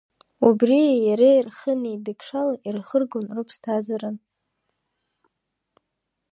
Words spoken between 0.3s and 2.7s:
Убрии иареи рхы неидыкшало